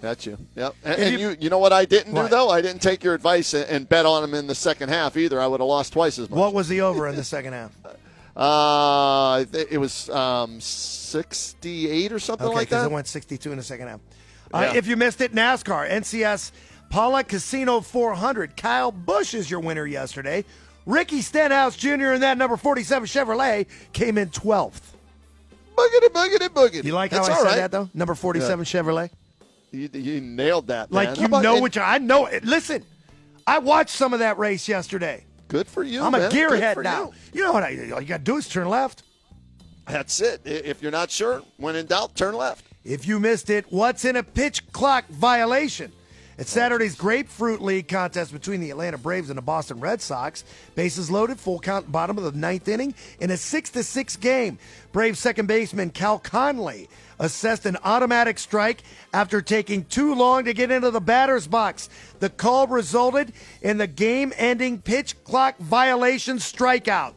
That's 0.01 0.25
you. 0.25 0.39
Yep. 0.57 0.75
And, 0.83 0.95
and 1.03 1.13
you- 1.21 1.29
you, 1.29 1.37
you 1.41 1.51
know 1.51 1.59
what 1.59 1.75
I 1.75 1.85
didn't 1.85 2.15
do 2.15 2.27
though? 2.29 2.49
I 2.49 2.63
didn't 2.63 2.81
take 2.81 3.05
your 3.05 3.13
advice 3.13 3.53
and, 3.53 3.67
and 3.69 3.87
bet 3.87 4.07
on 4.07 4.23
them 4.23 4.33
in 4.33 4.47
the 4.47 4.55
second 4.55 4.89
half 4.89 5.19
either. 5.19 5.39
I 5.43 5.47
would 5.47 5.61
have 5.61 5.69
lost 5.69 5.93
twice 5.93 6.19
as 6.19 6.31
much. 6.31 6.39
What 6.39 6.55
was 6.55 6.69
the 6.69 6.81
over 6.81 7.07
in 7.07 7.17
the 7.17 7.25
second 7.25 7.53
half? 7.53 7.73
Uh, 8.37 9.45
it 9.53 9.81
was 9.81 10.09
um, 10.11 10.61
sixty-eight 10.61 12.13
or 12.13 12.21
something 12.21 12.47
Okay, 12.47 12.55
like 12.55 12.69
that. 12.69 12.85
it 12.85 12.93
went 12.93 13.09
62 13.09 13.51
in 13.51 13.59
the 13.59 13.65
second 13.65 13.89
half. 13.89 14.01
Uh, 14.55 14.61
Yeah. 14.73 14.79
if 14.79 14.87
you 14.87 14.97
missed 14.97 15.21
it, 15.21 15.33
NASCAR, 15.35 15.91
NCS 15.91 16.53
Pala 16.91 17.25
Casino 17.25 17.81
400. 17.81 18.57
Kyle 18.57 18.91
Busch 18.93 19.35
is 19.35 19.51
your 19.51 19.61
winner 19.61 19.87
yesterday. 19.87 20.45
Ricky 20.87 21.21
Stenhouse 21.21 21.77
Jr. 21.77 22.13
in 22.13 22.21
that 22.23 22.39
number 22.39 22.57
47 22.57 23.07
Chevrolet 23.07 23.67
came 23.93 24.17
in 24.17 24.31
12th. 24.31 24.81
boogity, 25.77 26.09
boogity, 26.09 26.49
boogity. 26.49 26.85
You 26.85 26.95
like 26.95 27.11
how 27.11 27.19
That's 27.25 27.29
I 27.31 27.37
said 27.37 27.45
right. 27.45 27.57
that, 27.57 27.71
though? 27.73 27.91
Number 27.93 28.15
47 28.15 28.65
Chevrolet? 28.65 29.11
You, 29.71 29.91
you 29.93 30.21
nailed 30.23 30.69
that. 30.69 30.91
Like 30.91 31.09
man. 31.09 31.17
How 31.17 31.21
you 31.21 31.27
about- 31.27 31.43
know 31.43 31.53
and 31.55 31.63
what 31.63 31.77
you 31.77 31.83
I 31.83 31.99
know 31.99 32.25
it. 32.27 32.43
Listen, 32.45 32.85
I 33.47 33.59
watched 33.59 33.91
some 33.91 34.15
of 34.15 34.21
that 34.21 34.39
race 34.39 34.67
yesterday. 34.67 35.25
Good 35.49 35.67
for 35.67 35.83
you. 35.83 36.03
I'm 36.03 36.15
a 36.15 36.19
man. 36.19 36.31
Good 36.31 36.51
gearhead 36.53 36.83
now. 36.83 37.05
you. 37.33 37.41
You. 37.41 37.43
know 37.43 37.53
what 37.53 37.63
I, 37.63 37.91
all 37.93 38.01
you 38.01 38.07
got 38.09 38.19
to 38.19 38.25
do 38.25 38.37
is 38.37 38.49
turn 38.49 38.69
left. 38.69 39.03
That's 39.87 40.21
it. 40.21 40.43
If 40.45 40.83
you're 40.83 40.93
not 40.93 41.11
sure, 41.11 41.43
when 41.57 41.75
in 41.77 41.87
doubt, 41.87 42.15
turn 42.15 42.35
left. 42.35 42.65
If 42.85 43.07
you 43.07 43.19
missed 43.21 43.49
it, 43.51 43.67
what's 43.71 44.05
in 44.07 44.17
a 44.17 44.23
pitch 44.23 44.71
clock 44.73 45.07
violation? 45.09 45.93
At 46.39 46.47
Saturday's 46.47 46.95
Grapefruit 46.95 47.61
League 47.61 47.89
contest 47.89 48.33
between 48.33 48.61
the 48.61 48.71
Atlanta 48.71 48.97
Braves 48.97 49.29
and 49.29 49.37
the 49.37 49.43
Boston 49.43 49.81
Red 49.81 50.01
Sox, 50.01 50.45
bases 50.77 51.11
loaded, 51.11 51.41
full 51.41 51.59
count, 51.59 51.91
bottom 51.91 52.17
of 52.17 52.23
the 52.23 52.39
ninth 52.39 52.69
inning, 52.69 52.95
in 53.19 53.33
a 53.33 53.37
six 53.37 53.71
to 53.71 53.83
six 53.83 54.15
game. 54.15 54.57
Braves 54.93 55.19
second 55.19 55.47
baseman 55.47 55.91
Cal 55.91 56.21
Conley 56.21 56.89
assessed 57.19 57.67
an 57.67 57.77
automatic 57.83 58.39
strike 58.39 58.85
after 59.13 59.43
taking 59.43 59.85
too 59.87 60.15
long 60.15 60.45
to 60.45 60.55
get 60.55 60.71
into 60.71 60.93
the 60.93 61.01
batter's 61.01 61.49
box. 61.49 61.89
The 62.21 62.31
call 62.31 62.69
resulted 62.69 63.33
in 63.61 63.79
the 63.79 63.89
game-ending 63.89 64.83
pitch 64.83 65.17
clock 65.25 65.59
violation 65.59 66.37
strikeout. 66.37 67.15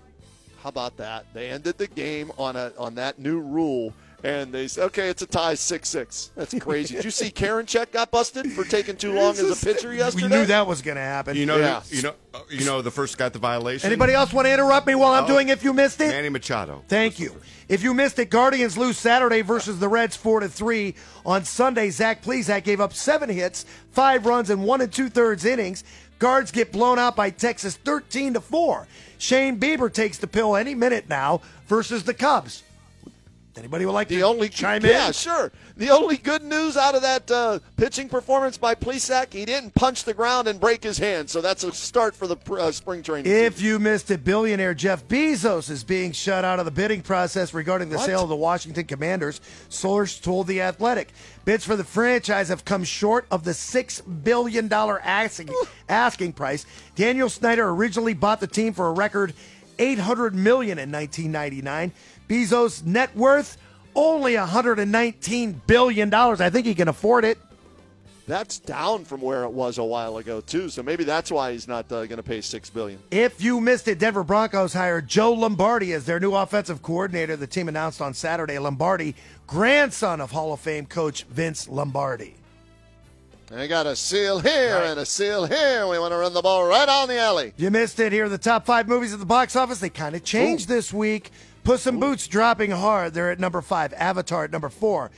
How 0.63 0.69
about 0.69 0.97
that? 0.97 1.25
They 1.33 1.51
ended 1.51 1.77
the 1.77 1.87
game 1.87 2.31
on 2.39 2.55
a 2.55 2.71
on 2.77 2.95
that 2.95 3.19
new 3.19 3.39
rule, 3.39 3.93
and 4.23 4.51
they 4.53 4.67
said, 4.67 4.83
"Okay, 4.85 5.09
it's 5.09 5.21
a 5.21 5.25
tie, 5.25 5.55
six 5.55 5.89
six. 5.89 6.31
That's 6.35 6.53
crazy." 6.59 6.95
Did 6.95 7.05
you 7.05 7.11
see 7.11 7.31
Karen 7.31 7.65
Check 7.65 7.91
got 7.91 8.11
busted 8.11 8.51
for 8.51 8.63
taking 8.63 8.95
too 8.97 9.13
long 9.13 9.31
as 9.31 9.39
a 9.41 9.65
pitcher 9.65 9.93
yesterday? 9.93 10.27
We 10.27 10.29
knew 10.41 10.45
that 10.45 10.67
was 10.67 10.81
going 10.81 10.95
to 10.95 11.01
happen. 11.01 11.35
You 11.37 11.45
know, 11.45 11.57
Yeah. 11.57 11.81
you 11.89 12.01
know, 12.03 12.13
uh, 12.33 12.39
you 12.49 12.65
know, 12.65 12.81
the 12.81 12.91
first 12.91 13.17
got 13.17 13.33
the 13.33 13.39
violation. 13.39 13.87
Anybody 13.87 14.13
else 14.13 14.31
want 14.33 14.45
to 14.47 14.53
interrupt 14.53 14.85
me 14.87 14.95
while 14.95 15.13
I'm 15.13 15.23
Oh. 15.25 15.27
doing 15.27 15.49
If 15.49 15.63
You 15.63 15.73
Missed 15.73 16.01
It? 16.01 16.09
Manny 16.09 16.29
Machado. 16.29 16.83
Thank 16.87 17.19
you. 17.19 17.35
If 17.69 17.83
you 17.83 17.93
missed 17.93 18.19
it, 18.19 18.29
Guardians 18.29 18.77
lose 18.77 18.97
Saturday 18.97 19.41
versus 19.41 19.79
the 19.79 19.87
Reds 19.87 20.15
four 20.17 20.41
to 20.41 20.49
three. 20.49 20.93
On 21.25 21.45
Sunday, 21.45 21.89
Zach 21.89 22.21
Plesac 22.23 22.63
gave 22.63 22.81
up 22.81 22.93
seven 22.93 23.29
hits, 23.29 23.65
five 23.91 24.25
runs, 24.25 24.49
and 24.49 24.63
one 24.63 24.81
and 24.81 24.91
two 24.91 25.07
thirds 25.09 25.45
innings. 25.45 25.83
Guards 26.19 26.51
get 26.51 26.71
blown 26.71 26.99
out 26.99 27.15
by 27.15 27.29
Texas 27.29 27.77
thirteen 27.77 28.33
to 28.33 28.41
four. 28.41 28.87
Shane 29.17 29.59
Bieber 29.59 29.91
takes 29.91 30.17
the 30.17 30.27
pill 30.27 30.55
any 30.55 30.75
minute 30.75 31.05
now 31.07 31.41
versus 31.67 32.03
the 32.03 32.13
Cubs. 32.13 32.63
Anybody 33.57 33.85
would 33.85 33.91
like 33.91 34.07
The 34.07 34.17
to 34.17 34.21
only 34.21 34.47
chime 34.47 34.85
yeah, 34.85 35.07
in? 35.07 35.13
sure. 35.13 35.51
The 35.75 35.89
only 35.89 36.15
good 36.15 36.41
news 36.41 36.77
out 36.77 36.95
of 36.95 37.01
that 37.01 37.29
uh, 37.29 37.59
pitching 37.75 38.07
performance 38.07 38.57
by 38.57 38.75
Plesac, 38.75 39.33
he 39.33 39.43
didn't 39.43 39.75
punch 39.75 40.05
the 40.05 40.13
ground 40.13 40.47
and 40.47 40.57
break 40.59 40.81
his 40.83 40.97
hand, 40.97 41.29
so 41.29 41.41
that's 41.41 41.63
a 41.65 41.71
start 41.73 42.15
for 42.15 42.27
the 42.27 42.37
uh, 42.53 42.71
spring 42.71 43.03
training. 43.03 43.29
If 43.31 43.61
you 43.61 43.77
missed 43.77 44.09
it, 44.09 44.23
billionaire 44.23 44.73
Jeff 44.73 45.05
Bezos 45.07 45.69
is 45.69 45.83
being 45.83 46.13
shut 46.13 46.45
out 46.45 46.59
of 46.59 46.65
the 46.65 46.71
bidding 46.71 47.01
process 47.01 47.53
regarding 47.53 47.89
the 47.89 47.97
What? 47.97 48.05
sale 48.05 48.23
of 48.23 48.29
the 48.29 48.35
Washington 48.37 48.85
Commanders. 48.85 49.41
Source 49.67 50.17
told 50.17 50.47
The 50.47 50.61
Athletic. 50.61 51.09
Bids 51.43 51.65
for 51.65 51.75
the 51.75 51.83
franchise 51.83 52.47
have 52.47 52.63
come 52.63 52.85
short 52.85 53.25
of 53.31 53.43
the 53.43 53.51
$6 53.51 54.23
billion 54.23 54.71
asking, 54.71 55.49
asking 55.89 56.33
price. 56.33 56.65
Daniel 56.95 57.27
Snyder 57.29 57.67
originally 57.69 58.13
bought 58.13 58.39
the 58.39 58.47
team 58.47 58.71
for 58.73 58.87
a 58.87 58.91
record 58.93 59.33
800 59.79 60.35
million 60.35 60.77
in 60.77 60.91
1999. 60.91 61.91
Bezos' 62.31 62.85
net 62.85 63.13
worth, 63.13 63.57
only 63.93 64.35
$119 64.35 65.55
billion. 65.67 66.13
I 66.13 66.49
think 66.49 66.65
he 66.65 66.73
can 66.73 66.87
afford 66.87 67.25
it. 67.25 67.37
That's 68.25 68.59
down 68.59 69.03
from 69.03 69.19
where 69.19 69.43
it 69.43 69.51
was 69.51 69.79
a 69.79 69.83
while 69.83 70.15
ago 70.15 70.39
too, 70.39 70.69
so 70.69 70.81
maybe 70.81 71.03
that's 71.03 71.29
why 71.29 71.51
he's 71.51 71.67
not 71.67 71.91
uh, 71.91 72.05
going 72.05 72.15
to 72.17 72.23
pay 72.23 72.39
six 72.39 72.69
billion. 72.69 72.99
If 73.11 73.41
you 73.41 73.59
missed 73.59 73.89
it, 73.89 73.99
Denver 73.99 74.23
Broncos 74.23 74.71
hired 74.71 75.09
Joe 75.09 75.33
Lombardi 75.33 75.91
as 75.91 76.05
their 76.05 76.21
new 76.21 76.33
offensive 76.33 76.81
coordinator. 76.81 77.35
The 77.35 77.47
team 77.47 77.67
announced 77.67 77.99
on 77.99 78.13
Saturday 78.13 78.57
Lombardi, 78.59 79.15
grandson 79.45 80.21
of 80.21 80.31
Hall 80.31 80.53
of 80.53 80.61
Fame 80.61 80.85
coach 80.85 81.23
Vince 81.23 81.67
Lombardi. 81.67 82.35
I 83.53 83.67
got 83.67 83.85
a 83.85 83.97
seal 83.97 84.39
here 84.39 84.81
and 84.85 84.97
a 84.97 85.05
seal 85.05 85.45
here. 85.45 85.85
We 85.85 85.99
want 85.99 86.13
to 86.13 86.17
run 86.17 86.33
the 86.33 86.41
ball 86.41 86.65
right 86.65 86.87
on 86.87 87.09
the 87.09 87.17
alley. 87.17 87.53
You 87.57 87.69
missed 87.69 87.99
it. 87.99 88.13
Here 88.13 88.23
are 88.23 88.29
the 88.29 88.37
top 88.37 88.65
five 88.65 88.87
movies 88.87 89.11
at 89.11 89.19
the 89.19 89.25
box 89.25 89.57
office. 89.57 89.81
They 89.81 89.89
kind 89.89 90.15
of 90.15 90.23
changed 90.23 90.69
this 90.69 90.93
week. 90.93 91.31
Puss 91.63 91.85
in 91.85 91.99
Boots 91.99 92.27
dropping 92.27 92.71
hard. 92.71 93.13
They're 93.13 93.31
at 93.31 93.39
number 93.39 93.61
five. 93.61 93.93
Avatar 93.93 94.45
at 94.45 94.51
number 94.51 94.69
four. 94.69 95.11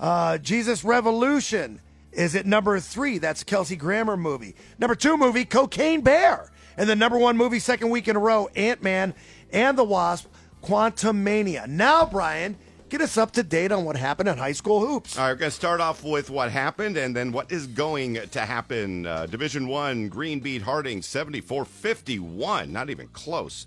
Uh, 0.00 0.38
Jesus 0.38 0.84
Revolution 0.84 1.80
is 2.12 2.34
at 2.34 2.46
number 2.46 2.80
three. 2.80 3.18
That's 3.18 3.44
Kelsey 3.44 3.76
Grammer 3.76 4.16
movie. 4.16 4.54
Number 4.78 4.94
two 4.94 5.16
movie, 5.16 5.44
Cocaine 5.44 6.00
Bear. 6.00 6.50
And 6.76 6.88
the 6.88 6.96
number 6.96 7.18
one 7.18 7.36
movie, 7.36 7.58
second 7.58 7.90
week 7.90 8.08
in 8.08 8.16
a 8.16 8.18
row, 8.18 8.48
Ant 8.56 8.82
Man 8.82 9.14
and 9.52 9.76
the 9.76 9.84
Wasp, 9.84 10.26
Quantumania. 10.62 11.66
Now, 11.66 12.06
Brian, 12.06 12.56
get 12.88 13.02
us 13.02 13.18
up 13.18 13.32
to 13.32 13.42
date 13.42 13.70
on 13.70 13.84
what 13.84 13.96
happened 13.96 14.30
in 14.30 14.38
high 14.38 14.52
school 14.52 14.80
hoops. 14.80 15.18
All 15.18 15.24
right, 15.24 15.32
we're 15.32 15.36
going 15.36 15.50
to 15.50 15.56
start 15.56 15.80
off 15.80 16.02
with 16.02 16.30
what 16.30 16.50
happened 16.50 16.96
and 16.96 17.14
then 17.14 17.32
what 17.32 17.52
is 17.52 17.66
going 17.66 18.14
to 18.14 18.40
happen. 18.40 19.04
Uh, 19.04 19.26
Division 19.26 19.68
One, 19.68 20.08
Green 20.08 20.40
beat 20.40 20.62
Harding 20.62 21.02
74 21.02 21.66
51, 21.66 22.72
not 22.72 22.88
even 22.88 23.08
close. 23.08 23.66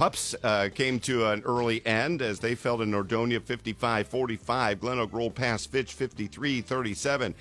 Pups 0.00 0.34
uh, 0.42 0.70
came 0.74 0.98
to 0.98 1.26
an 1.26 1.42
early 1.44 1.84
end 1.84 2.22
as 2.22 2.40
they 2.40 2.54
fell 2.54 2.78
to 2.78 2.84
Nordonia 2.84 3.42
55 3.42 4.06
45. 4.06 4.80
Glen 4.80 4.98
Oak 4.98 5.12
rolled 5.12 5.34
past 5.34 5.70
Fitch 5.70 5.92
53 5.92 6.62
37. 6.62 7.34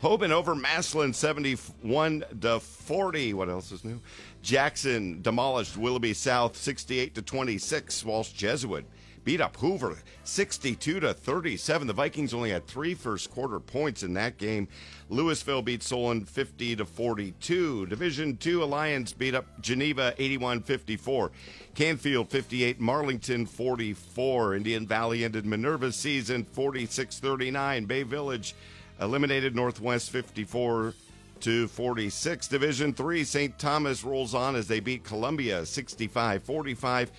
Hoban 0.00 0.30
over 0.30 0.54
Massillon 0.54 1.12
71 1.12 2.24
to 2.40 2.60
40. 2.60 3.34
What 3.34 3.48
else 3.48 3.72
is 3.72 3.84
new? 3.84 4.00
Jackson 4.42 5.22
demolished 5.22 5.76
Willoughby 5.76 6.14
South 6.14 6.56
68 6.56 7.16
to 7.16 7.22
26. 7.22 8.04
Walsh 8.04 8.30
Jesuit 8.30 8.84
beat 9.24 9.40
up 9.40 9.56
Hoover 9.56 9.96
62 10.24 11.00
to 11.00 11.14
37. 11.14 11.86
The 11.86 11.92
Vikings 11.92 12.34
only 12.34 12.50
had 12.50 12.66
three 12.66 12.94
first 12.94 13.30
quarter 13.30 13.58
points 13.58 14.02
in 14.02 14.14
that 14.14 14.38
game. 14.38 14.68
Louisville 15.08 15.62
beat 15.62 15.82
Solon 15.82 16.24
50 16.24 16.76
to 16.76 16.84
42. 16.84 17.86
Division 17.86 18.36
2 18.36 18.62
Alliance 18.62 19.12
beat 19.12 19.34
up 19.34 19.46
Geneva 19.60 20.14
81-54. 20.18 21.30
Canfield 21.74 22.30
58, 22.30 22.80
Marlington 22.80 23.48
44. 23.48 24.54
Indian 24.54 24.86
Valley 24.86 25.24
ended 25.24 25.44
Minerva's 25.44 25.96
season 25.96 26.44
46-39. 26.44 27.86
Bay 27.86 28.02
Village 28.02 28.54
eliminated 29.00 29.54
Northwest 29.54 30.10
54 30.10 30.94
to 31.40 31.68
46. 31.68 32.48
Division 32.48 32.94
3 32.94 33.24
St. 33.24 33.58
Thomas 33.58 34.04
rolls 34.04 34.34
on 34.34 34.56
as 34.56 34.68
they 34.68 34.80
beat 34.80 35.04
Columbia 35.04 35.62
65-45. 35.62 37.10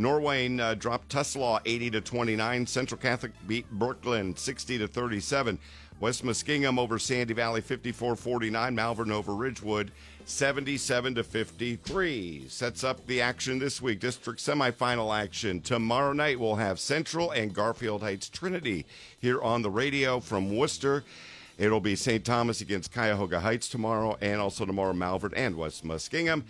Norwayne 0.00 0.60
uh, 0.60 0.74
dropped 0.74 1.10
Tuslaw 1.10 1.60
80 1.66 1.90
to 1.90 2.00
29. 2.00 2.66
Central 2.66 2.98
Catholic 2.98 3.32
beat 3.46 3.70
Brooklyn 3.70 4.34
60 4.34 4.78
to 4.78 4.88
37. 4.88 5.58
West 6.00 6.24
Muskingum 6.24 6.78
over 6.78 6.98
Sandy 6.98 7.34
Valley 7.34 7.60
54-49. 7.60 8.72
Malvern 8.74 9.12
over 9.12 9.34
Ridgewood 9.34 9.92
77 10.24 11.16
to 11.16 11.22
53. 11.22 12.46
Sets 12.48 12.82
up 12.82 13.06
the 13.06 13.20
action 13.20 13.58
this 13.58 13.82
week. 13.82 14.00
District 14.00 14.40
semifinal 14.40 15.14
action. 15.14 15.60
Tomorrow 15.60 16.14
night 16.14 16.40
we'll 16.40 16.56
have 16.56 16.80
Central 16.80 17.30
and 17.32 17.52
Garfield 17.52 18.00
Heights 18.00 18.30
Trinity 18.30 18.86
here 19.20 19.42
on 19.42 19.60
the 19.60 19.70
radio 19.70 20.18
from 20.18 20.56
Wooster. 20.56 21.04
It'll 21.58 21.80
be 21.80 21.94
St. 21.94 22.24
Thomas 22.24 22.62
against 22.62 22.90
Cuyahoga 22.90 23.40
Heights 23.40 23.68
tomorrow, 23.68 24.16
and 24.22 24.40
also 24.40 24.64
tomorrow 24.64 24.94
Malvern 24.94 25.34
and 25.36 25.56
West 25.56 25.84
Muskingum. 25.84 26.44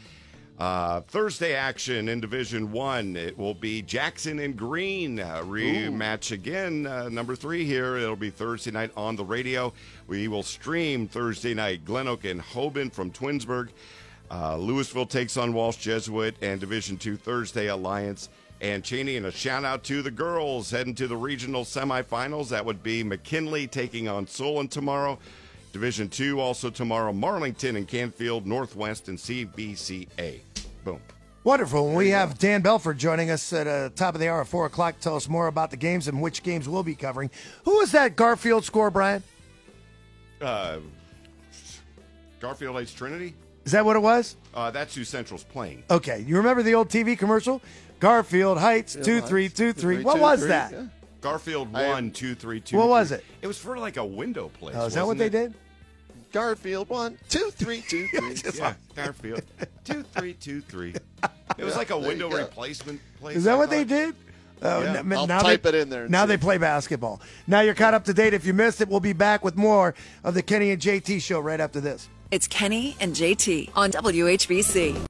Uh, 0.61 1.01
Thursday 1.01 1.55
action 1.55 2.07
in 2.11 2.21
Division 2.21 2.71
One. 2.71 3.17
It 3.17 3.39
will 3.39 3.55
be 3.55 3.81
Jackson 3.81 4.39
and 4.41 4.55
Green 4.55 5.19
uh, 5.19 5.41
rematch 5.43 6.33
again. 6.33 6.87
Uh, 6.87 7.09
number 7.09 7.35
three 7.35 7.65
here. 7.65 7.97
It'll 7.97 8.15
be 8.15 8.29
Thursday 8.29 8.71
night 8.71 8.91
on 8.95 9.17
the 9.17 9.25
radio. 9.25 9.73
We 10.07 10.29
will 10.29 10.43
stream 10.43 11.09
Thursday 11.09 11.55
night 11.55 11.87
Glen 11.87 12.09
Oak 12.09 12.27
and 12.27 12.43
Hoban 12.43 12.93
from 12.93 13.11
Twinsburg. 13.11 13.71
Uh, 14.31 14.59
Louisville 14.59 15.07
takes 15.07 15.39
on 15.39 15.55
Walsh 15.55 15.79
Jesuit 15.79 16.37
and 16.43 16.61
Division 16.61 16.99
Two 16.99 17.17
Thursday 17.17 17.69
Alliance 17.69 18.29
and 18.61 18.85
Chaney. 18.85 19.17
And 19.17 19.25
a 19.25 19.33
shout 19.33 19.65
out 19.65 19.83
to 19.85 20.03
the 20.03 20.11
girls 20.11 20.71
heading 20.71 20.95
to 20.97 21.09
the 21.09 21.17
regional 21.17 21.65
semifinals. 21.65 22.51
That 22.51 22.67
would 22.67 22.83
be 22.83 23.03
McKinley 23.03 23.67
taking 23.67 24.09
on 24.09 24.27
Solon 24.27 24.69
tomorrow. 24.69 25.19
Division 25.73 26.11
Two 26.11 26.39
also 26.39 26.69
tomorrow. 26.69 27.15
Marlington 27.15 27.77
and 27.77 27.89
Canfield, 27.89 28.47
Northwest 28.47 29.09
and 29.09 29.17
CVCA. 29.17 30.41
Boom. 30.85 31.01
Wonderful. 31.45 31.89
And 31.89 31.97
we 31.97 32.11
have 32.11 32.39
Dan 32.39 32.61
Belford 32.61 32.99
joining 32.99 33.31
us 33.31 33.53
at 33.53 33.65
the 33.65 33.91
top 33.97 34.15
of 34.15 34.21
the 34.21 34.29
hour 34.29 34.43
at 34.43 34.49
4 34.49 34.67
o'clock 34.67 34.97
to 34.97 35.01
tell 35.01 35.17
us 35.17 35.29
more 35.29 35.47
about 35.47 35.71
the 35.71 35.77
games 35.77 36.07
and 36.09 36.21
which 36.21 36.43
games 36.43 36.69
we'll 36.69 36.83
be 36.83 36.95
covering. 36.95 37.31
Who 37.65 37.81
is 37.81 37.93
that 37.93 38.15
Garfield 38.17 38.65
score, 38.65 38.91
Brian? 38.91 39.23
Uh, 40.41 40.79
Garfield 42.41 42.75
Heights 42.77 42.93
Trinity. 42.93 43.35
Is 43.65 43.73
that 43.73 43.85
what 43.85 43.97
it 43.97 44.01
was? 44.01 44.37
Uh, 44.55 44.71
that's 44.71 44.95
who 44.95 45.05
Central's 45.05 45.45
playing. 45.45 45.83
Okay. 45.91 46.25
You 46.27 46.37
remember 46.37 46.63
the 46.63 46.75
old 46.75 46.89
TV 46.89 47.17
commercial? 47.19 47.61
Garfield 48.01 48.59
Heights, 48.59 48.97
Yeah, 48.97 49.03
2323. 49.03 49.97
Heights, 49.97 50.05
What 50.07 50.19
was 50.21 50.47
that? 50.47 50.73
Garfield 51.21 51.69
I- 51.75 51.89
one 51.89 52.11
two 52.11 52.35
three 52.35 52.61
two. 52.63 52.79
What 52.79 52.89
was 52.89 53.13
it? 53.13 53.23
It 53.43 53.47
was 53.47 53.59
for 53.59 53.77
like 53.79 53.99
a 53.99 54.05
window 54.05 54.49
place. 54.49 54.75
Oh, 54.79 54.87
is 54.87 54.95
that 54.95 55.01
what 55.07 55.17
wasn't 55.19 55.33
they 55.33 55.39
it? 55.39 55.49
did? 55.49 55.55
Garfield 56.33 56.89
one, 56.89 57.19
two, 57.29 57.51
three, 57.51 57.83
two, 57.89 58.07
three. 58.15 58.35
Yeah, 58.59 58.75
Garfield 58.95 59.43
two 59.85 60.03
three 60.03 60.35
two 60.35 60.61
three. 60.61 60.95
It 61.59 61.65
was 61.65 61.77
like 61.77 61.91
a 61.91 61.99
window 61.99 62.29
go. 62.31 62.37
replacement 62.39 63.01
place. 63.21 63.37
Is 63.37 63.45
that 63.45 63.55
I 63.55 63.57
what 63.57 63.71
they 63.71 63.85
did? 63.85 64.15
Oh, 64.63 64.83
Yeah. 64.83 64.99
n- 64.99 65.13
I'll 65.13 65.27
now 65.27 65.41
type 65.41 65.63
they, 65.63 65.71
it 65.71 65.75
in 65.75 65.89
there 65.89 66.09
Now 66.09 66.23
see. 66.25 66.29
they 66.29 66.37
play 66.37 66.59
basketball. 66.59 67.21
Now 67.47 67.61
you're 67.61 67.75
caught 67.75 67.95
up 67.95 68.05
to 68.05 68.15
date. 68.15 68.35
If 68.35 68.45
you 68.45 68.53
missed 68.53 68.81
it, 68.81 68.89
we'll 68.89 69.01
be 69.01 69.15
back 69.15 69.43
with 69.43 69.57
more 69.57 69.95
of 70.23 70.35
the 70.35 70.43
Kenny 70.43 70.71
and 70.71 70.81
JT 70.81 71.21
show 71.23 71.41
right 71.41 71.61
after 71.61 71.81
this. 71.81 72.09
It's 72.31 72.47
Kenny 72.47 72.95
and 73.01 73.15
JT 73.15 73.71
on 73.75 73.91
WHBC. 73.91 75.07